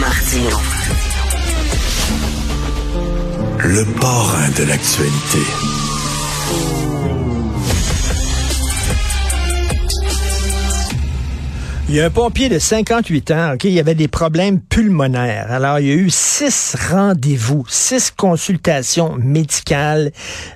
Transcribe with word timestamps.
Martino. 0.00 0.58
Le 3.58 3.84
parrain 4.00 4.48
de 4.56 4.64
l'actualité. 4.64 5.38
Il 11.86 11.96
y 11.96 12.00
a 12.00 12.06
un 12.06 12.10
pompier 12.10 12.48
de 12.48 12.58
58 12.58 13.30
ans, 13.30 13.52
OK, 13.54 13.64
il 13.64 13.78
avait 13.78 13.94
des 13.94 14.08
problèmes 14.08 14.58
pulmonaires. 14.58 15.52
Alors, 15.52 15.78
il 15.80 15.86
y 15.86 15.90
a 15.90 15.94
eu 15.94 16.08
six 16.08 16.74
rendez-vous, 16.90 17.62
six 17.68 18.10
consultations 18.10 19.16
médicales. 19.18 20.10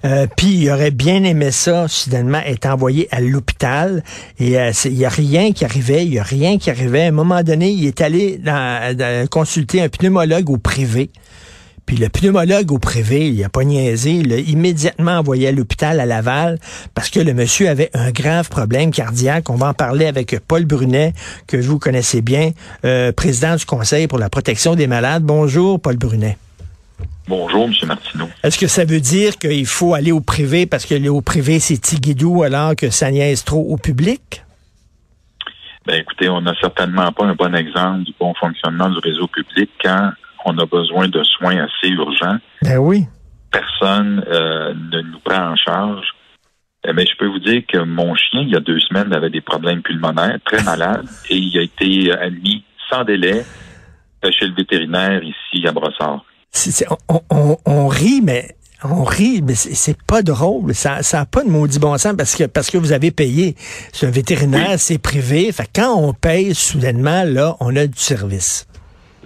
Euh, 0.06 0.26
puis, 0.38 0.54
il 0.54 0.70
aurait 0.70 0.90
bien 0.90 1.24
aimé 1.24 1.50
ça, 1.50 1.86
soudainement, 1.86 2.40
être 2.46 2.64
envoyé 2.64 3.08
à 3.10 3.20
l'hôpital. 3.20 4.02
Et 4.38 4.58
euh, 4.58 4.72
il 4.86 4.94
y 4.94 5.04
a 5.04 5.10
rien 5.10 5.52
qui 5.52 5.66
arrivait, 5.66 6.06
il 6.06 6.14
y 6.14 6.18
a 6.18 6.22
rien 6.22 6.56
qui 6.56 6.70
arrivait. 6.70 7.04
À 7.04 7.08
un 7.08 7.12
moment 7.12 7.42
donné, 7.42 7.70
il 7.72 7.86
est 7.86 8.00
allé 8.00 8.40
consulter 9.30 9.82
un 9.82 9.90
pneumologue 9.90 10.48
au 10.48 10.56
privé. 10.56 11.10
Puis 11.88 11.96
le 11.96 12.10
pneumologue 12.10 12.70
au 12.70 12.78
privé, 12.78 13.30
il 13.30 13.42
a 13.42 13.48
pas 13.48 13.64
niaisé, 13.64 14.10
il 14.10 14.28
l'a 14.28 14.36
immédiatement 14.36 15.12
envoyé 15.12 15.48
à 15.48 15.52
l'hôpital 15.52 16.00
à 16.00 16.04
Laval 16.04 16.58
parce 16.94 17.08
que 17.08 17.18
le 17.18 17.32
monsieur 17.32 17.66
avait 17.70 17.88
un 17.94 18.10
grave 18.10 18.50
problème 18.50 18.90
cardiaque. 18.90 19.48
On 19.48 19.54
va 19.54 19.68
en 19.68 19.72
parler 19.72 20.04
avec 20.04 20.38
Paul 20.46 20.66
Brunet, 20.66 21.14
que 21.46 21.56
vous 21.56 21.78
connaissez 21.78 22.20
bien, 22.20 22.50
euh, 22.84 23.10
président 23.12 23.56
du 23.56 23.64
Conseil 23.64 24.06
pour 24.06 24.18
la 24.18 24.28
protection 24.28 24.74
des 24.74 24.86
malades. 24.86 25.22
Bonjour, 25.22 25.80
Paul 25.80 25.96
Brunet. 25.96 26.36
Bonjour, 27.26 27.64
M. 27.64 27.72
Martineau. 27.86 28.28
Est-ce 28.44 28.58
que 28.58 28.66
ça 28.66 28.84
veut 28.84 29.00
dire 29.00 29.38
qu'il 29.38 29.64
faut 29.64 29.94
aller 29.94 30.12
au 30.12 30.20
privé 30.20 30.66
parce 30.66 30.84
que 30.84 30.94
aller 30.94 31.08
au 31.08 31.22
privé, 31.22 31.58
c'est 31.58 31.78
tiguidou 31.78 32.42
alors 32.42 32.76
que 32.76 32.90
ça 32.90 33.10
niaise 33.10 33.44
trop 33.44 33.64
au 33.66 33.78
public? 33.78 34.44
Ben, 35.86 35.94
écoutez, 35.94 36.28
on 36.28 36.42
n'a 36.42 36.52
certainement 36.60 37.10
pas 37.12 37.24
un 37.24 37.34
bon 37.34 37.54
exemple 37.54 38.04
du 38.04 38.12
bon 38.20 38.34
fonctionnement 38.34 38.90
du 38.90 38.98
réseau 38.98 39.26
public 39.26 39.70
quand 39.82 40.10
on 40.48 40.58
a 40.58 40.66
besoin 40.66 41.08
de 41.08 41.22
soins 41.24 41.56
assez 41.64 41.88
urgents. 41.88 42.38
Ben 42.62 42.78
oui. 42.78 43.06
Personne 43.50 44.24
euh, 44.28 44.74
ne 44.92 45.00
nous 45.02 45.18
prend 45.20 45.52
en 45.52 45.56
charge. 45.56 46.06
Mais 46.84 46.92
eh 46.92 46.94
ben, 46.94 47.06
je 47.10 47.18
peux 47.18 47.26
vous 47.26 47.40
dire 47.40 47.62
que 47.66 47.78
mon 47.78 48.14
chien, 48.14 48.40
il 48.42 48.50
y 48.50 48.56
a 48.56 48.60
deux 48.60 48.78
semaines, 48.78 49.12
avait 49.12 49.30
des 49.30 49.40
problèmes 49.40 49.82
pulmonaires, 49.82 50.38
très 50.44 50.62
malade, 50.62 51.06
et 51.30 51.36
il 51.36 51.58
a 51.58 51.62
été 51.62 52.12
admis 52.12 52.64
sans 52.88 53.04
délai 53.04 53.44
chez 54.22 54.46
le 54.46 54.54
vétérinaire 54.54 55.22
ici 55.22 55.66
à 55.66 55.72
Brossard. 55.72 56.24
on, 57.66 57.88
rit, 57.88 58.20
mais 58.22 58.56
on 58.84 59.02
rit, 59.04 59.42
mais 59.42 59.54
c'est 59.54 60.00
pas 60.02 60.22
drôle. 60.22 60.74
Ça 60.74 61.00
n'a 61.12 61.26
pas 61.26 61.42
de 61.42 61.50
maudit 61.50 61.78
bon 61.78 61.96
sens 61.98 62.14
parce 62.16 62.34
que 62.36 62.44
parce 62.44 62.70
que 62.70 62.78
vous 62.78 62.92
avez 62.92 63.10
payé. 63.10 63.56
C'est 63.92 64.06
un 64.06 64.10
vétérinaire, 64.10 64.78
c'est 64.78 64.98
privé. 64.98 65.50
Fait 65.52 65.68
quand 65.74 65.94
on 65.96 66.12
paye 66.12 66.54
soudainement, 66.54 67.24
là, 67.24 67.56
on 67.60 67.74
a 67.76 67.86
du 67.86 67.98
service. 67.98 68.67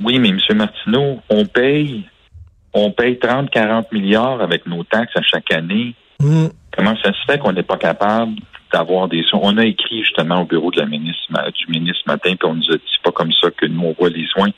Oui, 0.05 0.19
mais 0.19 0.31
M. 0.31 0.39
Martineau, 0.55 1.21
on 1.29 1.45
paye, 1.47 2.05
on 2.73 2.91
paye 2.91 3.19
30, 3.19 3.51
40 3.51 3.93
milliards 3.93 4.41
avec 4.41 4.67
nos 4.67 4.85
taxes 4.85 5.17
à 5.17 5.23
chaque 5.23 5.53
année. 5.53 5.95
Mm. 6.21 6.47
Comment 6.77 6.97
ça 7.03 7.13
se 7.13 7.25
fait 7.27 7.39
qu'on 7.39 7.53
n'est 7.53 7.63
pas 7.63 7.77
capable 7.77 8.37
d'avoir 8.73 9.09
des 9.09 9.23
soins? 9.25 9.41
On 9.43 9.59
a 9.59 9.65
écrit 9.65 10.03
justement 10.03 10.43
au 10.43 10.45
bureau 10.45 10.71
de 10.71 10.81
la 10.81 10.87
ministre, 10.87 11.23
du 11.53 11.67
ministre 11.69 12.03
ce 12.05 12.11
matin, 12.11 12.35
puis 12.37 12.49
on 12.49 12.55
nous 12.55 12.71
a 12.71 12.77
dit 12.77 12.99
pas 13.03 13.13
comme 13.13 13.33
ça 13.33 13.51
que 13.51 13.67
nous, 13.67 13.83
on 13.83 13.95
voit 13.99 14.11
les 14.11 14.27
soins. 14.27 14.51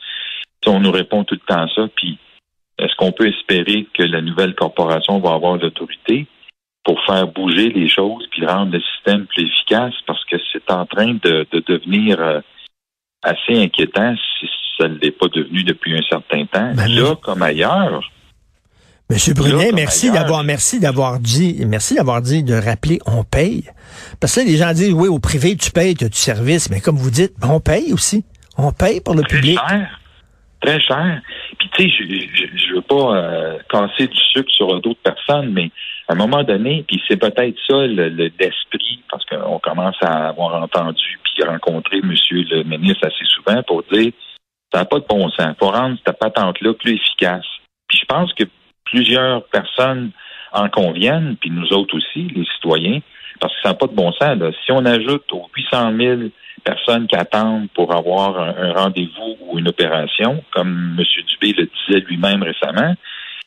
on 0.66 0.80
nous 0.80 0.92
répond 0.92 1.24
tout 1.24 1.34
le 1.34 1.54
temps 1.54 1.66
ça, 1.74 1.88
puis 1.96 2.18
est-ce 2.78 2.94
qu'on 2.96 3.12
peut 3.12 3.28
espérer 3.28 3.86
que 3.94 4.02
la 4.02 4.20
nouvelle 4.20 4.54
corporation 4.54 5.20
va 5.20 5.34
avoir 5.34 5.56
l'autorité 5.56 6.26
pour 6.84 7.02
faire 7.04 7.26
bouger 7.28 7.70
les 7.70 7.88
choses 7.88 8.26
puis 8.30 8.44
rendre 8.46 8.72
le 8.72 8.80
système 8.80 9.26
plus 9.26 9.44
efficace? 9.44 9.94
Parce 10.06 10.24
que 10.24 10.36
c'est 10.52 10.70
en 10.70 10.86
train 10.86 11.14
de, 11.14 11.46
devenir 11.66 12.20
euh, 12.20 12.40
assez 13.22 13.62
inquiétant 13.62 14.14
ça 14.78 14.88
ne 14.88 14.98
l'est 14.98 15.10
pas 15.10 15.28
devenu 15.28 15.62
depuis 15.64 15.96
un 15.96 16.02
certain 16.02 16.44
temps. 16.46 16.72
Ben, 16.74 16.88
là, 16.88 17.14
comme 17.22 17.42
ailleurs. 17.42 18.02
Monsieur 19.10 19.34
Brunet, 19.34 19.70
merci 19.72 20.10
d'avoir 20.10 20.44
merci 20.44 20.80
d'avoir 20.80 21.20
dit 21.20 21.62
merci 21.66 21.94
d'avoir 21.94 22.22
dit 22.22 22.42
de 22.42 22.54
rappeler 22.54 22.98
on 23.06 23.22
paye. 23.22 23.64
Parce 24.18 24.34
que 24.34 24.40
là, 24.40 24.46
les 24.46 24.56
gens 24.56 24.72
disent 24.72 24.94
oui, 24.94 25.08
au 25.08 25.18
privé, 25.18 25.56
tu 25.56 25.70
payes, 25.70 25.94
tu 25.94 26.06
as 26.06 26.08
du 26.08 26.16
service, 26.16 26.70
mais 26.70 26.80
comme 26.80 26.96
vous 26.96 27.10
dites, 27.10 27.32
on 27.42 27.60
paye 27.60 27.92
aussi. 27.92 28.24
On 28.56 28.72
paye 28.72 29.00
pour 29.00 29.14
le 29.14 29.22
Très 29.22 29.36
public. 29.36 29.58
Cher. 29.68 30.00
Très 30.62 30.80
cher. 30.80 31.20
Puis 31.58 31.68
tu 31.74 31.82
sais, 31.82 31.94
je, 31.98 32.70
ne 32.70 32.76
veux 32.76 32.82
pas 32.82 33.16
euh, 33.16 33.58
casser 33.70 34.06
du 34.06 34.18
sucre 34.32 34.50
sur 34.50 34.80
d'autres 34.80 35.02
personnes, 35.02 35.52
mais 35.52 35.70
à 36.08 36.14
un 36.14 36.16
moment 36.16 36.42
donné, 36.42 36.84
puis 36.88 37.02
c'est 37.06 37.18
peut-être 37.18 37.56
ça 37.68 37.86
l'esprit, 37.86 39.02
parce 39.10 39.24
qu'on 39.26 39.58
commence 39.58 39.96
à 40.00 40.28
avoir 40.28 40.62
entendu 40.62 41.18
puis 41.24 41.44
rencontré 41.44 42.00
Monsieur 42.02 42.42
le 42.50 42.62
ministre 42.62 43.06
assez 43.06 43.24
souvent 43.26 43.62
pour 43.64 43.82
dire 43.92 44.12
ça 44.74 44.80
n'a 44.80 44.84
pas 44.86 44.98
de 44.98 45.06
bon 45.08 45.30
sens. 45.30 45.54
Il 45.54 45.56
faut 45.58 45.70
rendre 45.70 45.96
cette 46.04 46.18
patente-là 46.18 46.74
plus 46.74 46.94
efficace. 46.94 47.46
Puis 47.88 47.98
je 48.00 48.06
pense 48.06 48.32
que 48.32 48.42
plusieurs 48.84 49.44
personnes 49.44 50.10
en 50.52 50.68
conviennent, 50.68 51.36
puis 51.40 51.50
nous 51.50 51.72
autres 51.72 51.96
aussi, 51.96 52.28
les 52.34 52.44
citoyens, 52.56 53.00
parce 53.40 53.54
que 53.54 53.60
ça 53.62 53.68
n'a 53.70 53.74
pas 53.74 53.86
de 53.86 53.94
bon 53.94 54.12
sens. 54.12 54.36
Si 54.64 54.72
on 54.72 54.84
ajoute 54.84 55.24
aux 55.32 55.48
800 55.56 55.96
000 55.96 56.20
personnes 56.64 57.06
qui 57.06 57.16
attendent 57.16 57.68
pour 57.70 57.94
avoir 57.94 58.38
un, 58.38 58.72
rendez-vous 58.72 59.36
ou 59.42 59.58
une 59.58 59.68
opération, 59.68 60.42
comme 60.52 60.96
M. 60.98 61.04
Dubé 61.28 61.52
le 61.56 61.68
disait 61.86 62.04
lui-même 62.08 62.42
récemment, 62.42 62.94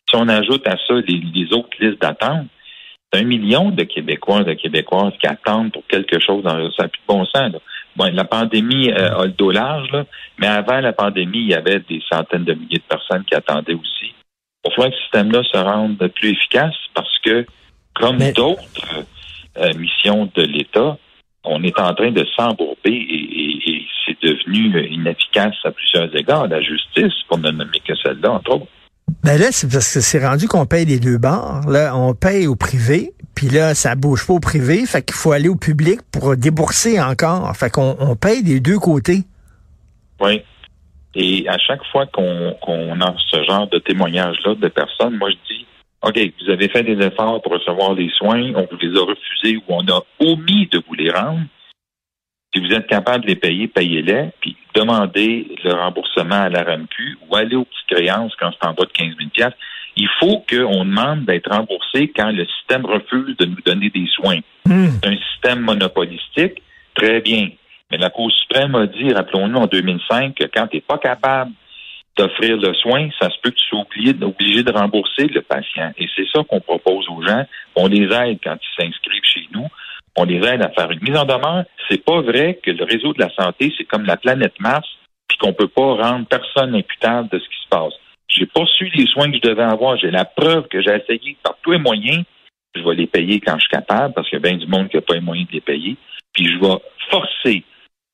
si 0.09 0.15
on 0.15 0.27
ajoute 0.29 0.65
à 0.67 0.77
ça 0.87 0.93
les, 1.07 1.53
autres 1.53 1.69
listes 1.79 2.01
d'attente, 2.01 2.47
c'est 3.11 3.21
un 3.21 3.25
million 3.25 3.71
de 3.71 3.83
Québécois, 3.83 4.43
de 4.43 4.53
Québécoises 4.53 5.13
qui 5.19 5.27
attendent 5.27 5.71
pour 5.71 5.85
quelque 5.87 6.19
chose 6.19 6.43
dans 6.43 6.71
ça 6.71 6.83
n'a 6.83 6.89
plus 6.89 7.01
de 7.01 7.13
bon 7.13 7.25
sens. 7.25 7.53
Bon, 7.97 8.13
la 8.13 8.25
pandémie 8.25 8.91
euh, 8.91 9.17
a 9.17 9.25
le 9.25 9.31
dos 9.31 9.49
large, 9.49 9.89
là, 9.91 10.05
mais 10.37 10.45
avant 10.45 10.79
la 10.79 10.93
pandémie, 10.93 11.39
il 11.39 11.49
y 11.49 11.55
avait 11.55 11.79
des 11.79 11.99
centaines 12.07 12.45
de 12.45 12.53
milliers 12.53 12.77
de 12.77 12.83
personnes 12.87 13.23
qui 13.25 13.33
attendaient 13.33 13.73
aussi. 13.73 14.13
Il 14.65 14.71
faut 14.75 14.83
que 14.83 14.91
ce 14.91 15.01
système-là 15.01 15.41
se 15.51 15.57
rende 15.57 15.97
plus 16.15 16.29
efficace 16.29 16.75
parce 16.93 17.17
que, 17.25 17.47
comme 17.95 18.19
d'autres 18.33 18.61
euh, 19.57 19.73
missions 19.73 20.29
de 20.35 20.43
l'État, 20.43 20.97
on 21.43 21.63
est 21.63 21.79
en 21.79 21.95
train 21.95 22.11
de 22.11 22.23
s'embourber 22.35 22.91
et, 22.91 23.85
c'est 24.05 24.21
devenu 24.21 24.87
inefficace 24.89 25.55
à 25.65 25.71
plusieurs 25.71 26.15
égards. 26.15 26.47
La 26.47 26.61
justice, 26.61 27.13
pour 27.27 27.39
ne 27.39 27.51
nommer 27.51 27.79
que 27.85 27.93
celle-là, 27.95 28.31
entre 28.31 28.51
autres. 28.51 28.67
Ben 29.23 29.37
là, 29.37 29.47
c'est 29.51 29.69
parce 29.69 29.93
que 29.93 29.99
c'est 29.99 30.25
rendu 30.25 30.47
qu'on 30.47 30.65
paye 30.65 30.85
les 30.85 30.99
deux 30.99 31.17
bords. 31.17 31.61
Là, 31.67 31.93
on 31.97 32.13
paye 32.13 32.47
au 32.47 32.55
privé, 32.55 33.11
puis 33.37 33.49
là, 33.49 33.75
ça 33.75 33.93
bouge 33.93 34.25
pas 34.25 34.33
au 34.33 34.39
privé, 34.39 34.87
fait 34.87 35.05
qu'il 35.05 35.13
faut 35.13 35.31
aller 35.31 35.47
au 35.47 35.55
public 35.55 35.99
pour 36.11 36.35
débourser 36.35 36.99
encore. 36.99 37.55
Fait 37.55 37.69
qu'on 37.69 37.95
on 37.99 38.15
paye 38.15 38.41
des 38.41 38.59
deux 38.59 38.79
côtés. 38.79 39.25
Oui. 40.19 40.41
Et 41.13 41.47
à 41.47 41.59
chaque 41.59 41.83
fois 41.91 42.07
qu'on 42.07 42.55
a 42.99 43.15
ce 43.29 43.43
genre 43.43 43.67
de 43.67 43.77
témoignage-là 43.77 44.55
de 44.55 44.67
personnes, 44.69 45.17
moi 45.17 45.29
je 45.29 45.53
dis 45.53 45.67
OK, 46.01 46.19
vous 46.41 46.51
avez 46.51 46.67
fait 46.67 46.81
des 46.81 46.99
efforts 47.05 47.39
pour 47.43 47.51
recevoir 47.51 47.93
les 47.93 48.09
soins, 48.17 48.41
on 48.55 48.67
vous 48.71 48.77
les 48.81 48.97
a 48.97 49.05
refusés 49.05 49.57
ou 49.57 49.63
on 49.67 49.87
a 49.87 50.01
omis 50.19 50.67
de 50.71 50.81
vous 50.87 50.95
les 50.95 51.11
rendre. 51.11 51.41
Si 52.55 52.59
vous 52.59 52.73
êtes 52.73 52.87
capable 52.87 53.25
de 53.25 53.29
les 53.29 53.35
payer, 53.35 53.67
payez-les, 53.67 54.29
puis 54.41 54.57
demandez 54.73 55.55
le 55.63 55.73
remboursement 55.73 56.41
à 56.41 56.49
la 56.49 56.63
RAMQ 56.63 57.19
ou 57.29 57.35
allez 57.35 57.55
aux 57.55 57.65
petites 57.65 57.99
créances 58.01 58.33
quand 58.39 58.49
c'est 58.51 58.67
en 58.67 58.73
bas 58.73 58.85
de 58.85 58.91
15 58.93 59.09
000 59.15 59.29
Il 59.97 60.09
faut 60.19 60.45
qu'on 60.47 60.85
demande 60.85 61.25
d'être 61.25 61.49
remboursé 61.51 62.11
quand 62.15 62.31
le 62.31 62.45
système 62.45 62.85
refuse 62.85 63.35
de 63.37 63.45
nous 63.45 63.61
donner 63.65 63.89
des 63.89 64.07
soins. 64.13 64.39
Hmm. 64.65 64.89
C'est 65.01 65.09
un 65.09 65.17
système 65.31 65.61
monopolistique, 65.61 66.61
très 66.93 67.19
bien. 67.21 67.49
Mais 67.91 67.97
la 67.97 68.09
Cour 68.09 68.31
suprême 68.31 68.75
a 68.75 68.85
dit, 68.85 69.11
rappelons-nous, 69.11 69.57
en 69.57 69.65
2005, 69.65 70.35
que 70.35 70.45
quand 70.53 70.67
tu 70.67 70.77
n'es 70.77 70.81
pas 70.81 70.97
capable 70.97 71.51
d'offrir 72.17 72.57
le 72.57 72.73
soin, 72.73 73.09
ça 73.19 73.29
se 73.29 73.35
peut 73.41 73.51
que 73.51 73.55
tu 73.55 73.65
sois 73.67 73.81
obligé, 73.81 74.13
obligé 74.21 74.63
de 74.63 74.71
rembourser 74.71 75.27
le 75.27 75.41
patient. 75.41 75.91
Et 75.97 76.07
c'est 76.15 76.27
ça 76.33 76.43
qu'on 76.43 76.59
propose 76.59 77.07
aux 77.09 77.21
gens. 77.25 77.45
On 77.75 77.87
les 77.87 78.05
aide 78.05 78.39
quand 78.43 78.55
ils 78.55 78.83
s'inscrivent 78.83 79.23
chez 79.23 79.47
nous. 79.53 79.67
On 80.15 80.25
les 80.25 80.37
aide 80.47 80.63
à 80.63 80.69
faire 80.69 80.91
une 80.91 81.01
mise 81.01 81.17
en 81.17 81.25
demeure. 81.25 81.63
C'est 81.89 82.03
pas 82.03 82.21
vrai 82.21 82.59
que 82.61 82.71
le 82.71 82.83
réseau 82.83 83.13
de 83.13 83.19
la 83.19 83.29
santé, 83.35 83.73
c'est 83.77 83.85
comme 83.85 84.05
la 84.05 84.17
planète 84.17 84.59
Mars, 84.59 84.87
puis 85.27 85.37
qu'on 85.37 85.53
peut 85.53 85.67
pas 85.67 85.93
rendre 85.93 86.25
personne 86.25 86.75
imputable 86.75 87.29
de 87.29 87.39
ce 87.39 87.45
qui 87.45 87.63
se 87.63 87.69
passe. 87.69 87.93
J'ai 88.29 88.45
pas 88.45 88.65
su 88.65 88.89
les 88.93 89.05
soins 89.07 89.31
que 89.31 89.37
je 89.37 89.49
devais 89.49 89.63
avoir. 89.63 89.97
J'ai 89.97 90.11
la 90.11 90.25
preuve 90.25 90.67
que 90.67 90.81
j'ai 90.81 90.95
essayé 90.95 91.37
par 91.43 91.57
tous 91.61 91.71
les 91.71 91.79
moyens. 91.79 92.23
Je 92.75 92.81
vais 92.81 92.95
les 92.95 93.07
payer 93.07 93.39
quand 93.39 93.55
je 93.55 93.61
suis 93.61 93.69
capable, 93.69 94.13
parce 94.13 94.29
qu'il 94.29 94.37
y 94.37 94.41
a 94.41 94.49
bien 94.49 94.57
du 94.57 94.67
monde 94.67 94.89
qui 94.89 94.97
n'a 94.97 95.01
pas 95.01 95.15
les 95.15 95.21
moyens 95.21 95.47
de 95.47 95.53
les 95.53 95.61
payer. 95.61 95.97
Puis 96.33 96.45
je 96.45 96.59
vais 96.59 96.75
forcer 97.09 97.63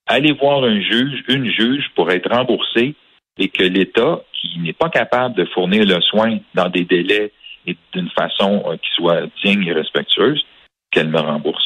aller 0.08 0.34
voir 0.34 0.64
un 0.64 0.80
juge, 0.82 1.24
une 1.28 1.50
juge 1.50 1.86
pour 1.96 2.12
être 2.12 2.30
remboursé 2.30 2.96
et 3.38 3.50
que 3.50 3.64
l'État, 3.64 4.22
qui 4.34 4.60
n'est 4.60 4.74
pas 4.74 4.90
capable 4.90 5.36
de 5.36 5.46
fournir 5.54 5.86
le 5.86 6.00
soin 6.02 6.38
dans 6.54 6.70
des 6.70 6.86
délais 6.86 7.32
et 7.66 7.78
d'une 7.94 8.10
façon 8.10 8.64
euh, 8.68 8.76
qui 8.76 8.90
soit 8.96 9.22
digne 9.44 9.66
et 9.66 9.74
respectueuse, 9.74 10.44
qu'elle 10.92 11.10
me 11.10 11.20
rembourse. 11.20 11.64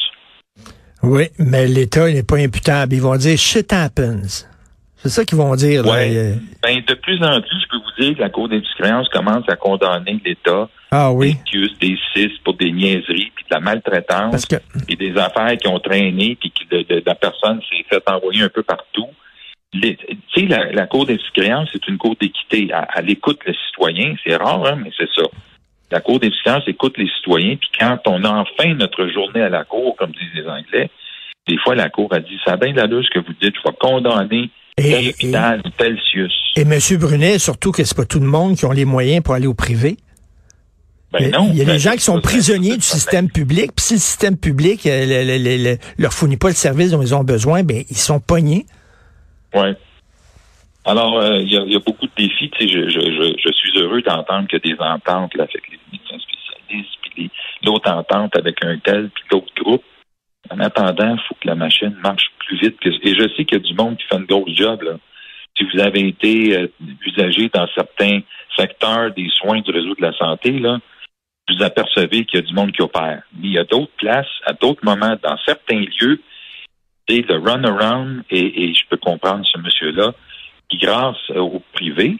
Oui, 1.02 1.24
mais 1.38 1.66
l'État 1.66 2.10
n'est 2.10 2.22
pas 2.22 2.38
imputable. 2.38 2.94
Ils 2.94 3.02
vont 3.02 3.16
dire 3.16 3.36
shit 3.36 3.72
happens. 3.72 4.46
C'est 4.96 5.10
ça 5.10 5.24
qu'ils 5.24 5.38
vont 5.38 5.54
dire. 5.54 5.84
Oui. 5.84 6.38
Ben, 6.62 6.82
de 6.86 6.94
plus 6.94 7.22
en 7.22 7.40
plus, 7.40 7.60
je 7.62 7.68
peux 7.68 7.76
vous 7.76 7.77
dire 7.98 8.16
que 8.16 8.20
la 8.20 8.30
Cour 8.30 8.48
d'industriance 8.48 9.08
commence 9.08 9.48
à 9.48 9.56
condamner 9.56 10.20
l'État 10.24 10.68
ah, 10.90 11.12
oui. 11.12 11.36
des 11.52 11.68
des 11.80 11.98
CIS 12.14 12.38
pour 12.44 12.54
des 12.54 12.72
niaiseries, 12.72 13.32
puis 13.34 13.44
de 13.48 13.54
la 13.54 13.60
maltraitance, 13.60 14.46
et 14.88 14.96
des 14.96 15.16
affaires 15.16 15.56
qui 15.56 15.68
ont 15.68 15.78
traîné, 15.78 16.36
puis 16.40 16.50
que 16.52 17.02
la 17.04 17.14
personne 17.14 17.60
s'est 17.70 17.84
fait 17.88 18.02
envoyer 18.10 18.42
un 18.42 18.48
peu 18.48 18.62
partout. 18.62 19.08
Tu 19.72 19.96
sais, 20.34 20.46
la, 20.46 20.72
la 20.72 20.86
Cour 20.86 21.04
des 21.04 21.18
créances, 21.34 21.68
c'est 21.72 21.86
une 21.88 21.98
cour 21.98 22.16
d'équité. 22.18 22.70
Elle, 22.96 23.10
écoute 23.10 23.40
le 23.44 23.52
citoyen. 23.52 24.14
C'est 24.24 24.36
rare, 24.36 24.64
hein, 24.66 24.78
mais 24.82 24.90
c'est 24.96 25.10
ça. 25.14 25.28
La 25.90 26.00
Cour 26.00 26.20
des 26.20 26.30
créances 26.30 26.62
écoute 26.66 26.96
les 26.96 27.08
citoyens. 27.16 27.56
Puis 27.56 27.70
quand 27.78 27.98
on 28.06 28.24
a 28.24 28.30
enfin 28.30 28.72
notre 28.74 29.06
journée 29.08 29.42
à 29.42 29.50
la 29.50 29.64
Cour, 29.64 29.94
comme 29.96 30.12
disent 30.12 30.34
les 30.34 30.48
Anglais, 30.48 30.90
des 31.46 31.58
fois, 31.58 31.74
la 31.74 31.88
Cour 31.88 32.12
a 32.12 32.20
dit, 32.20 32.38
ça 32.44 32.52
a 32.52 32.56
bien 32.56 32.72
la 32.72 32.84
ce 32.84 33.10
que 33.10 33.18
vous 33.18 33.32
dites, 33.40 33.54
je 33.56 33.68
vais 33.68 33.76
condamner 33.78 34.50
tel 34.82 35.08
hôpital, 35.08 35.62
tel 35.76 35.98
CIUS. 36.10 36.32
Et 36.56 36.62
M. 36.62 36.78
Brunet, 36.98 37.38
surtout 37.38 37.72
que 37.72 37.84
c'est 37.84 37.96
pas 37.96 38.04
tout 38.04 38.20
le 38.20 38.26
monde 38.26 38.56
qui 38.56 38.64
ont 38.64 38.72
les 38.72 38.84
moyens 38.84 39.22
pour 39.22 39.34
aller 39.34 39.46
au 39.46 39.54
privé. 39.54 39.96
Ben 41.10 41.30
non, 41.30 41.48
il 41.50 41.56
y 41.56 41.62
a 41.62 41.64
des 41.64 41.72
ben, 41.72 41.78
gens 41.78 41.92
qui 41.92 42.00
sont 42.00 42.20
prisonniers 42.20 42.76
du 42.76 42.82
système 42.82 43.30
public, 43.30 43.72
puis 43.74 43.84
si 43.84 43.94
le 43.94 44.00
système 44.00 44.36
public 44.36 44.84
euh, 44.86 45.76
leur 45.96 46.12
fournit 46.12 46.36
pas 46.36 46.48
le 46.48 46.54
service 46.54 46.90
dont 46.90 47.00
ils 47.00 47.14
ont 47.14 47.24
besoin, 47.24 47.62
ben 47.62 47.82
ils 47.88 47.96
sont 47.96 48.20
pognés. 48.20 48.66
Oui. 49.54 49.68
Alors, 50.84 51.18
euh, 51.18 51.38
il 51.40 51.50
y, 51.50 51.76
a 51.76 51.80
beaucoup 51.80 52.06
de 52.06 52.12
défis. 52.16 52.50
Je, 52.60 52.66
je, 52.66 53.36
je, 53.36 53.52
suis 53.52 53.78
heureux 53.78 54.00
d'entendre 54.02 54.48
qu'il 54.48 54.58
y 54.64 54.72
a 54.72 54.74
des 54.74 54.82
ententes 54.82 55.34
là, 55.34 55.44
avec 55.44 55.62
les 55.70 55.78
médecins 55.92 56.18
spécialistes, 56.18 56.96
puis 57.02 57.30
l'autre 57.62 57.90
entente 57.90 58.36
avec 58.36 58.64
un 58.64 58.78
tel, 58.78 59.10
puis 59.10 59.24
d'autres 59.30 59.52
groupes. 59.62 59.84
En 60.50 60.60
attendant, 60.60 61.14
il 61.14 61.20
faut 61.28 61.34
que 61.40 61.46
la 61.46 61.54
machine 61.54 61.96
marche 62.02 62.30
plus 62.38 62.58
vite. 62.58 62.78
Que, 62.80 62.88
et 62.88 63.14
je 63.14 63.28
sais 63.34 63.44
qu'il 63.44 63.58
y 63.58 63.60
a 63.60 63.64
du 63.64 63.74
monde 63.74 63.96
qui 63.96 64.04
fait 64.06 64.16
une 64.16 64.24
grosse 64.24 64.54
job. 64.54 64.98
Si 65.56 65.64
vous 65.64 65.80
avez 65.80 66.08
été 66.08 66.56
euh, 66.56 66.68
usagé 67.04 67.50
dans 67.52 67.66
certains 67.74 68.20
secteurs 68.56 69.12
des 69.12 69.28
soins 69.30 69.60
du 69.60 69.70
réseau 69.70 69.94
de 69.94 70.02
la 70.02 70.12
santé, 70.12 70.60
vous 70.60 71.62
apercevez 71.62 72.24
qu'il 72.24 72.40
y 72.40 72.42
a 72.42 72.46
du 72.46 72.54
monde 72.54 72.72
qui 72.72 72.82
opère. 72.82 73.22
Mais 73.38 73.48
il 73.48 73.52
y 73.52 73.58
a 73.58 73.64
d'autres 73.64 73.92
places, 73.96 74.26
à 74.46 74.52
d'autres 74.52 74.84
moments, 74.84 75.16
dans 75.22 75.36
certains 75.44 75.84
lieux, 76.00 76.20
c'est 77.08 77.26
le 77.26 77.38
run-around, 77.38 78.22
et, 78.30 78.74
je 78.74 78.84
peux 78.88 78.98
comprendre 78.98 79.44
ce 79.50 79.58
monsieur-là, 79.58 80.12
qui 80.68 80.76
grâce 80.76 81.30
au 81.30 81.62
privé, 81.72 82.18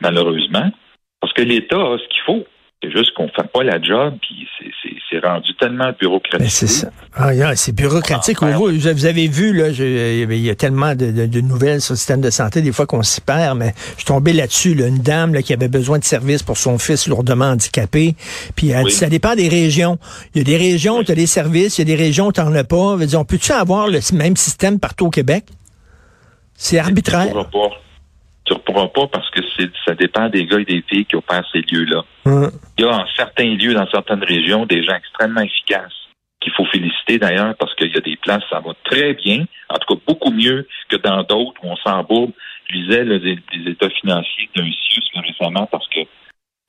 malheureusement, 0.00 0.70
parce 1.20 1.32
que 1.32 1.42
l'État 1.42 1.76
a 1.76 1.98
ce 1.98 2.08
qu'il 2.08 2.22
faut. 2.22 2.46
C'est 2.80 2.92
juste 2.92 3.12
qu'on 3.14 3.24
ne 3.24 3.30
fait 3.30 3.50
pas 3.52 3.64
la 3.64 3.82
job, 3.82 4.14
puis 4.20 4.46
c'est 5.10 5.18
rendu 5.18 5.52
tellement 5.56 5.90
bureaucratique. 5.98 6.48
C'est 6.48 6.68
ça. 6.68 6.90
Ah, 7.16 7.56
c'est 7.56 7.74
bureaucratique. 7.74 8.38
Ah, 8.40 8.52
vous, 8.52 8.68
vous, 8.68 9.06
avez 9.06 9.26
vu, 9.26 9.52
là, 9.52 9.70
il 9.70 10.40
y 10.40 10.50
a 10.50 10.54
tellement 10.54 10.94
de, 10.94 11.40
nouvelles 11.40 11.80
sur 11.80 11.94
le 11.94 11.96
système 11.96 12.20
de 12.20 12.30
santé, 12.30 12.62
des 12.62 12.70
fois 12.70 12.86
qu'on 12.86 13.02
s'y 13.02 13.20
perd, 13.20 13.58
mais 13.58 13.74
je 13.92 13.96
suis 13.96 14.04
tombé 14.04 14.32
là-dessus, 14.32 14.78
une 14.78 14.98
dame 14.98 15.36
qui 15.42 15.52
avait 15.52 15.68
besoin 15.68 15.98
de 15.98 16.04
services 16.04 16.44
pour 16.44 16.56
son 16.56 16.78
fils 16.78 17.08
lourdement 17.08 17.46
handicapé, 17.46 18.14
puis 18.54 18.68
elle 18.68 18.84
dit, 18.84 18.92
ça 18.92 19.08
dépend 19.08 19.34
des 19.34 19.48
régions. 19.48 19.98
Il 20.34 20.38
y 20.38 20.40
a 20.42 20.44
des 20.44 20.56
régions 20.56 20.98
où 20.98 21.04
tu 21.04 21.10
as 21.10 21.16
des 21.16 21.26
services, 21.26 21.78
il 21.78 21.88
y 21.88 21.92
a 21.92 21.96
des 21.96 22.00
régions 22.00 22.28
où 22.28 22.32
tu 22.32 22.40
n'en 22.40 22.54
as 22.54 22.64
pas. 22.64 22.96
On 22.96 23.24
peut-tu 23.24 23.50
avoir 23.50 23.88
le 23.88 23.98
même 24.12 24.36
système 24.36 24.78
partout 24.78 25.06
au 25.06 25.10
Québec? 25.10 25.46
C'est 26.54 26.78
arbitraire 26.78 27.34
tu 28.48 28.54
ne 28.54 28.58
pourras 28.60 28.88
pas 28.88 29.06
parce 29.06 29.28
que 29.30 29.40
ça 29.86 29.94
dépend 29.94 30.28
des 30.28 30.46
gars 30.46 30.58
et 30.58 30.64
des 30.64 30.82
filles 30.88 31.04
qui 31.04 31.16
opèrent 31.16 31.46
ces 31.52 31.60
lieux-là. 31.60 32.04
Il 32.26 32.84
y 32.84 32.84
a 32.84 32.90
en 32.90 33.06
certains 33.16 33.54
lieux, 33.54 33.74
dans 33.74 33.88
certaines 33.88 34.24
régions, 34.24 34.66
des 34.66 34.82
gens 34.82 34.94
extrêmement 34.94 35.42
efficaces 35.42 35.92
qu'il 36.40 36.52
faut 36.52 36.64
féliciter 36.66 37.18
d'ailleurs 37.18 37.54
parce 37.56 37.74
qu'il 37.74 37.92
y 37.92 37.96
a 37.96 38.00
des 38.00 38.16
places, 38.16 38.44
ça 38.48 38.60
va 38.60 38.72
très 38.84 39.14
bien, 39.14 39.44
en 39.68 39.78
tout 39.78 39.94
cas 39.94 40.00
beaucoup 40.06 40.30
mieux 40.30 40.66
que 40.88 40.96
dans 40.96 41.22
d'autres 41.24 41.60
où 41.62 41.68
on 41.68 41.76
s'embourbe. 41.76 42.32
Je 42.70 42.76
lisais 42.76 43.04
des, 43.04 43.38
états 43.70 43.90
financiers 43.90 44.48
d'un 44.54 44.64
CIUS 44.64 45.22
récemment 45.22 45.66
parce 45.66 45.88
que 45.88 46.00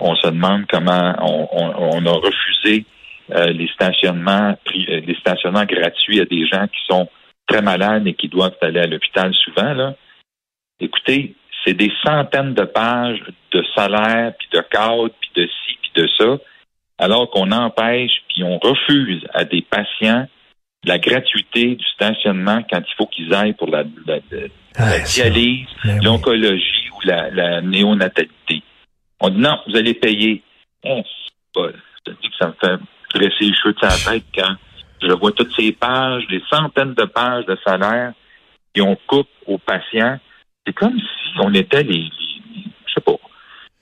on 0.01 0.15
se 0.15 0.27
demande 0.27 0.65
comment 0.67 1.13
on, 1.21 2.05
a 2.05 2.11
refusé 2.11 2.85
euh, 3.31 3.47
les 3.47 3.67
stationnements 3.67 4.57
euh, 4.75 5.01
les 5.05 5.15
stationnements 5.19 5.65
gratuits 5.65 6.21
à 6.21 6.25
des 6.25 6.47
gens 6.47 6.67
qui 6.67 6.79
sont 6.89 7.09
très 7.47 7.61
malades 7.61 8.07
et 8.07 8.13
qui 8.13 8.29
doivent 8.29 8.55
aller 8.61 8.79
à 8.79 8.87
l'hôpital 8.87 9.33
souvent. 9.33 9.73
Là. 9.73 9.95
Écoutez, 10.79 11.35
c'est 11.69 11.75
des 11.75 11.91
centaines 12.03 12.55
de 12.55 12.63
pages 12.63 13.21
de 13.51 13.63
salaire, 13.75 14.33
puis 14.39 14.47
de 14.51 14.61
cadre, 14.71 15.09
puis 15.21 15.29
de 15.35 15.47
ci, 15.47 15.77
puis 15.81 15.91
de 16.01 16.09
ça, 16.17 16.37
alors 16.97 17.29
qu'on 17.29 17.51
empêche, 17.51 18.23
puis 18.27 18.43
on 18.43 18.57
refuse 18.57 19.23
à 19.33 19.43
des 19.43 19.61
patients 19.61 20.27
la 20.85 20.97
gratuité 20.97 21.75
du 21.75 21.85
stationnement 21.93 22.63
quand 22.69 22.79
il 22.79 22.95
faut 22.97 23.05
qu'ils 23.05 23.33
aillent 23.33 23.53
pour 23.53 23.67
la, 23.67 23.83
ah, 24.77 24.99
dialyse, 24.99 25.67
ben 25.83 26.01
l'oncologie 26.01 26.89
ou 26.95 27.05
la, 27.05 27.61
néonatalité. 27.61 28.63
On 29.19 29.29
dit 29.29 29.39
non, 29.39 29.59
vous 29.67 29.75
allez 29.75 29.93
payer. 29.93 30.41
Eh, 30.85 31.03
ça 31.53 32.11
dit 32.21 32.29
que 32.29 32.35
ça 32.39 32.47
me 32.47 32.53
fait 32.53 32.81
dresser 33.13 33.45
les 33.45 33.53
cheveux 33.53 33.73
de 33.73 33.79
sa 33.79 34.11
tête 34.11 34.23
quand 34.33 34.55
je 35.01 35.11
vois 35.11 35.33
toutes 35.33 35.53
ces 35.53 35.73
pages, 35.73 36.23
les 36.29 36.41
centaines 36.49 36.93
de 36.93 37.05
pages 37.05 37.45
de 37.45 37.57
salaire 37.65 38.13
qui 38.73 38.81
on 38.81 38.97
coupe 39.05 39.29
aux 39.45 39.57
patients. 39.57 40.17
C'est 40.65 40.73
comme 40.73 40.97
si 40.97 41.39
on 41.39 41.53
était 41.53 41.83
les, 41.83 41.93
les 41.93 42.11
je 42.85 42.93
sais 42.93 43.01
pas, 43.01 43.15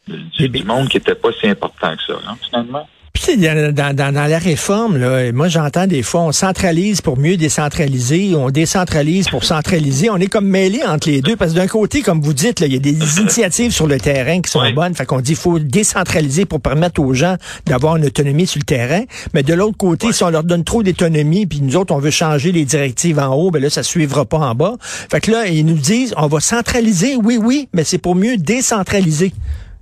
du, 0.07 0.63
monde 0.63 0.89
qui 0.89 0.97
n'était 0.97 1.15
pas 1.15 1.31
si 1.33 1.47
important 1.47 1.95
que 1.95 2.03
ça, 2.03 2.13
hein, 2.27 2.37
finalement. 2.41 2.87
Puis 3.19 3.37
dans, 3.37 3.73
dans, 3.73 3.95
dans, 3.95 4.29
la 4.29 4.37
réforme, 4.37 4.97
là, 4.97 5.31
moi 5.31 5.47
j'entends 5.47 5.87
des 5.87 6.03
fois 6.03 6.21
on 6.21 6.31
centralise 6.31 7.01
pour 7.01 7.17
mieux 7.17 7.35
décentraliser, 7.35 8.35
on 8.35 8.51
décentralise 8.51 9.27
pour 9.27 9.43
centraliser. 9.43 10.09
On 10.09 10.17
est 10.17 10.27
comme 10.27 10.47
mêlé 10.47 10.81
entre 10.85 11.09
les 11.09 11.21
deux 11.21 11.35
parce 11.35 11.51
que 11.51 11.57
d'un 11.57 11.67
côté, 11.67 12.01
comme 12.01 12.21
vous 12.21 12.33
dites, 12.33 12.61
il 12.61 12.71
y 12.71 12.75
a 12.75 12.79
des 12.79 12.91
initiatives 13.21 13.71
sur 13.71 13.87
le 13.87 13.97
terrain 13.97 14.41
qui 14.41 14.51
sont 14.51 14.69
bonnes. 14.71 14.93
Fait 14.93 15.05
qu'on 15.05 15.19
dit 15.19 15.31
il 15.31 15.37
faut 15.37 15.57
décentraliser 15.57 16.45
pour 16.45 16.61
permettre 16.61 17.01
aux 17.01 17.13
gens 17.13 17.37
d'avoir 17.65 17.97
une 17.97 18.05
autonomie 18.05 18.45
sur 18.45 18.59
le 18.59 18.65
terrain. 18.65 19.01
Mais 19.33 19.43
de 19.43 19.53
l'autre 19.53 19.77
côté, 19.77 20.13
si 20.13 20.23
on 20.23 20.29
leur 20.29 20.43
donne 20.43 20.63
trop 20.63 20.83
d'autonomie, 20.83 21.47
puis 21.47 21.61
nous 21.61 21.75
autres 21.75 21.93
on 21.93 21.99
veut 21.99 22.11
changer 22.11 22.51
les 22.51 22.65
directives 22.65 23.19
en 23.19 23.33
haut, 23.33 23.51
ben 23.51 23.61
là 23.61 23.69
ça 23.69 23.83
suivra 23.83 24.25
pas 24.25 24.37
en 24.37 24.53
bas. 24.53 24.75
Fait 24.81 25.21
que 25.21 25.31
là 25.31 25.47
ils 25.47 25.65
nous 25.65 25.73
disent 25.73 26.13
on 26.17 26.27
va 26.27 26.39
centraliser, 26.39 27.15
oui 27.15 27.39
oui, 27.41 27.67
mais 27.73 27.83
c'est 27.83 27.97
pour 27.97 28.15
mieux 28.15 28.37
décentraliser. 28.37 29.33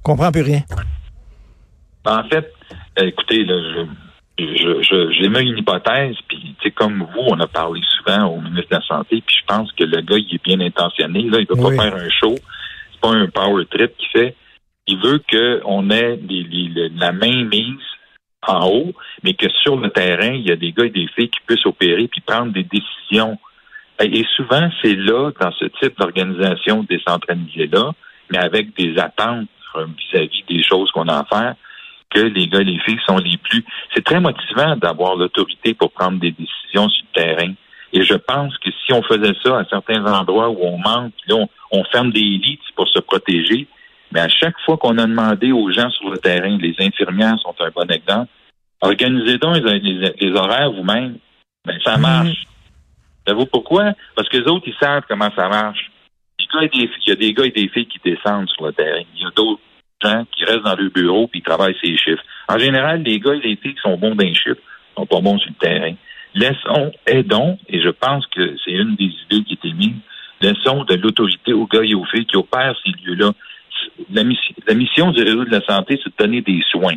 On 0.04 0.14
comprend 0.14 0.32
plus 0.32 0.42
rien. 0.42 0.64
En 2.06 2.22
fait, 2.30 2.46
écoutez, 2.98 3.44
là, 3.44 3.86
je, 4.38 4.82
je, 4.82 5.12
j'ai 5.12 5.30
mis 5.30 5.50
une 5.50 5.58
hypothèse, 5.58 6.16
puis 6.28 6.56
tu 6.60 6.64
sais, 6.64 6.72
comme 6.72 7.00
vous, 7.00 7.24
on 7.28 7.40
a 7.40 7.48
parlé 7.48 7.82
souvent 7.98 8.28
au 8.28 8.42
ministre 8.42 8.70
de 8.70 8.76
la 8.76 8.82
Santé, 8.82 9.24
puis 9.26 9.36
je 9.40 9.46
pense 9.46 9.72
que 9.74 9.84
le 9.84 10.02
gars, 10.02 10.18
il 10.18 10.36
est 10.36 10.44
bien 10.44 10.60
intentionné. 10.60 11.24
Là, 11.24 11.40
il 11.40 11.48
veut 11.48 11.62
pas 11.62 11.84
faire 11.84 11.96
un 11.96 12.10
show. 12.10 12.36
C'est 12.92 13.02
pas 13.02 13.12
un 13.12 13.28
power 13.28 13.66
trip 13.66 13.96
qu'il 13.98 14.10
fait. 14.10 14.36
Il 14.88 14.98
veut 14.98 15.22
qu'on 15.32 15.90
ait 15.90 16.20
la 16.96 17.12
main 17.12 17.46
mise 17.46 17.80
en 18.48 18.68
haut, 18.68 18.94
mais 19.24 19.34
que 19.34 19.50
sur 19.64 19.78
le 19.78 19.90
terrain, 19.90 20.34
il 20.34 20.48
y 20.48 20.52
a 20.52 20.56
des 20.56 20.72
gars 20.72 20.86
et 20.86 20.90
des 20.90 21.08
filles 21.16 21.30
qui 21.30 21.40
puissent 21.48 21.66
opérer 21.66 22.08
puis 22.08 22.22
prendre 22.22 22.52
des 22.52 22.64
décisions. 22.64 23.38
Et 24.00 24.24
souvent, 24.36 24.70
c'est 24.84 24.96
là, 24.96 25.32
dans 25.40 25.52
ce 25.54 25.66
type 25.82 25.98
d'organisation 25.98 26.84
décentralisée-là, 26.84 27.94
mais 28.30 28.38
avec 28.38 28.76
des 28.78 28.98
attentes 29.00 29.48
vis-à-vis 29.76 30.44
des 30.48 30.64
choses 30.64 30.92
qu'on 30.92 31.08
a 31.08 31.20
à 31.20 31.26
faire, 31.26 31.56
que 32.16 32.22
les 32.22 32.48
gars 32.48 32.62
et 32.62 32.64
les 32.64 32.80
filles 32.80 33.00
sont 33.06 33.18
les 33.18 33.38
plus. 33.38 33.64
C'est 33.94 34.04
très 34.04 34.20
motivant 34.20 34.76
d'avoir 34.78 35.16
l'autorité 35.16 35.74
pour 35.74 35.92
prendre 35.92 36.20
des 36.20 36.32
décisions 36.32 36.90
sur 36.90 37.06
le 37.14 37.22
terrain. 37.22 37.54
Et 37.92 38.04
je 38.04 38.14
pense 38.14 38.58
que 38.58 38.70
si 38.72 38.94
on 38.94 39.04
faisait 39.04 39.36
ça 39.44 39.60
à 39.60 39.66
certains 39.66 40.06
endroits 40.06 40.50
où 40.50 40.60
on 40.62 40.78
manque, 40.78 41.14
là, 41.28 41.46
on, 41.72 41.84
ferme 41.86 42.12
des 42.12 42.20
lits 42.20 42.60
pour 42.76 42.88
se 42.88 43.00
protéger, 43.00 43.68
mais 44.12 44.22
à 44.22 44.30
chaque 44.30 44.56
fois 44.66 44.78
qu'on 44.78 44.98
a 44.98 45.06
demandé 45.06 45.52
aux 45.52 45.72
gens 45.72 45.90
sur 45.92 46.10
le 46.10 46.18
terrain, 46.18 46.58
les 46.58 46.76
infirmières 46.80 47.40
sont 47.42 47.56
un 47.60 47.70
bon 47.70 47.90
exemple, 47.90 48.30
organisez 48.82 49.38
donc 49.38 49.58
les, 49.58 50.32
horaires 50.32 50.72
vous-même. 50.72 51.18
Ben, 51.66 51.80
ça 51.84 51.96
mhm. 51.96 52.02
marche. 52.02 52.44
Savez-vous 53.28 53.48
pourquoi? 53.48 53.94
Parce 54.16 54.30
que 54.30 54.38
les 54.38 54.48
autres, 54.48 54.68
ils 54.68 54.76
savent 54.80 55.04
comment 55.08 55.30
ça 55.36 55.50
marche. 55.50 55.92
Il 56.40 56.90
y 57.08 57.12
a 57.12 57.16
des 57.16 57.34
gars 57.34 57.46
et 57.46 57.52
des 57.52 57.68
filles 57.70 57.88
qui 57.88 58.00
descendent 58.04 58.50
sur 58.50 58.66
le 58.66 58.74
terrain. 58.74 59.02
Il 59.16 59.22
y 59.22 59.26
a 59.26 59.32
d'autres 59.36 59.62
gens 60.04 60.26
qui 60.36 60.46
restent 60.46 60.64
dans 60.64 60.76
le 60.76 60.90
bureau 60.90 61.28
puis 61.28 61.42
qui 61.42 61.46
travaillent 61.46 61.78
ces 61.82 61.98
chiffres. 61.98 62.24
En 62.48 62.58
général, 62.58 63.02
les 63.04 63.20
gars 63.20 63.34
et 63.34 63.48
les 63.48 63.56
filles 63.56 63.76
qui 63.76 63.82
sont 63.82 63.98
bons 63.98 64.16
dans 64.16 64.24
les 64.24 64.36
chiffres 64.36 64.62
sont 64.96 65.06
pas 65.06 65.22
bons 65.22 65.38
sur 65.40 65.50
le 65.50 65.68
terrain. 65.68 65.94
Laissons, 66.34 66.92
aidons, 67.06 67.58
et 67.70 67.82
je 67.82 67.90
pense 67.90 68.26
que 68.28 68.56
c'est 68.64 68.72
une 68.72 68.96
des 68.96 69.06
idées 69.06 69.44
qui 69.46 69.54
était 69.54 69.74
mise, 69.74 69.96
laissons 70.42 70.84
de 70.84 70.96
l'autorité 70.96 71.54
aux 71.54 71.66
gars 71.66 71.84
et 71.84 71.96
aux 71.96 72.06
filles 72.06 72.26
qui 72.26 72.36
opèrent 72.36 72.76
ces 72.84 72.92
lieux-là. 73.06 73.32
La, 74.12 74.24
mission, 74.74 75.12
du 75.12 75.24
réseau 75.24 75.46
de 75.46 75.52
la 75.52 75.62
santé, 75.66 76.00
c'est 76.04 76.10
de 76.10 76.16
donner 76.18 76.42
des 76.42 76.62
soins. 76.70 76.96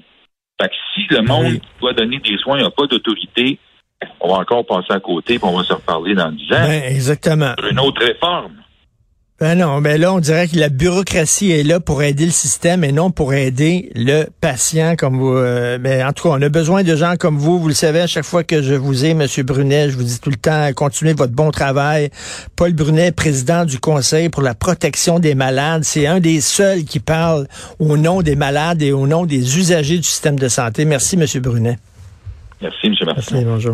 Fait 0.60 0.68
que 0.68 0.74
si 0.94 1.06
le 1.10 1.22
monde 1.22 1.60
doit 1.80 1.92
donner 1.92 2.18
des 2.18 2.36
soins, 2.38 2.60
n'a 2.60 2.70
pas 2.70 2.86
d'autorité, 2.86 3.58
on 4.20 4.28
va 4.28 4.40
encore 4.40 4.66
passer 4.66 4.92
à 4.92 5.00
côté, 5.00 5.34
et 5.34 5.40
on 5.42 5.56
va 5.56 5.62
se 5.62 5.72
reparler 5.72 6.14
dans 6.14 6.32
dix 6.32 6.52
ans. 6.52 6.66
Ben, 6.66 6.82
exactement. 6.84 7.54
une 7.70 7.78
autre 7.78 8.04
réforme. 8.04 8.54
Ben 9.40 9.54
non, 9.54 9.80
ben 9.80 10.00
là, 10.00 10.12
on 10.12 10.18
dirait 10.18 10.48
que 10.48 10.58
la 10.58 10.68
bureaucratie 10.68 11.52
est 11.52 11.62
là 11.62 11.78
pour 11.78 12.02
aider 12.02 12.24
le 12.24 12.32
système 12.32 12.82
et 12.82 12.90
non 12.90 13.12
pour 13.12 13.34
aider 13.34 13.92
le 13.94 14.24
patient 14.40 14.96
comme 14.96 15.16
vous. 15.16 15.36
Euh, 15.36 15.78
mais 15.80 16.02
en 16.02 16.12
tout 16.12 16.24
cas, 16.24 16.34
on 16.36 16.42
a 16.42 16.48
besoin 16.48 16.82
de 16.82 16.96
gens 16.96 17.14
comme 17.16 17.38
vous. 17.38 17.60
Vous 17.60 17.68
le 17.68 17.74
savez, 17.74 18.00
à 18.00 18.08
chaque 18.08 18.24
fois 18.24 18.42
que 18.42 18.62
je 18.62 18.74
vous 18.74 19.04
ai, 19.04 19.14
Monsieur 19.14 19.44
Brunet, 19.44 19.90
je 19.90 19.96
vous 19.96 20.02
dis 20.02 20.18
tout 20.18 20.30
le 20.30 20.36
temps, 20.36 20.68
continuez 20.74 21.12
votre 21.12 21.34
bon 21.34 21.52
travail. 21.52 22.10
Paul 22.56 22.72
Brunet, 22.72 23.12
président 23.12 23.64
du 23.64 23.78
Conseil 23.78 24.28
pour 24.28 24.42
la 24.42 24.56
protection 24.56 25.20
des 25.20 25.36
malades, 25.36 25.84
c'est 25.84 26.08
un 26.08 26.18
des 26.18 26.40
seuls 26.40 26.82
qui 26.82 26.98
parle 26.98 27.46
au 27.78 27.96
nom 27.96 28.22
des 28.22 28.34
malades 28.34 28.82
et 28.82 28.90
au 28.90 29.06
nom 29.06 29.24
des 29.24 29.56
usagers 29.56 29.98
du 29.98 30.02
système 30.02 30.36
de 30.36 30.48
santé. 30.48 30.84
Merci, 30.84 31.16
Monsieur 31.16 31.38
Brunet. 31.38 31.78
Merci, 32.60 32.88
M. 32.88 32.94
Martin. 33.06 33.22
Merci, 33.34 33.44
bonjour. 33.44 33.66